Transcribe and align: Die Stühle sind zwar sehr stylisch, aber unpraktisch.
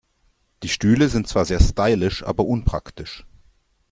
Die 0.63 0.69
Stühle 0.69 1.09
sind 1.09 1.27
zwar 1.27 1.45
sehr 1.45 1.59
stylisch, 1.59 2.23
aber 2.23 2.43
unpraktisch. 2.45 3.23